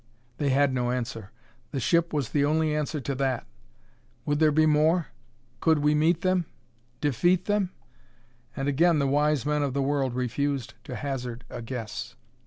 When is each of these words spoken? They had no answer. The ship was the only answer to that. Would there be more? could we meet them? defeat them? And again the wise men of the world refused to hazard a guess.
They 0.39 0.49
had 0.49 0.73
no 0.73 0.89
answer. 0.89 1.29
The 1.69 1.79
ship 1.79 2.11
was 2.11 2.29
the 2.29 2.43
only 2.43 2.75
answer 2.75 2.99
to 2.99 3.13
that. 3.13 3.45
Would 4.25 4.39
there 4.39 4.51
be 4.51 4.65
more? 4.65 5.09
could 5.59 5.77
we 5.77 5.93
meet 5.93 6.21
them? 6.21 6.45
defeat 7.01 7.45
them? 7.45 7.69
And 8.55 8.67
again 8.67 8.97
the 8.97 9.05
wise 9.05 9.45
men 9.45 9.61
of 9.61 9.75
the 9.75 9.83
world 9.83 10.15
refused 10.15 10.73
to 10.85 10.95
hazard 10.95 11.43
a 11.51 11.61
guess. 11.61 12.15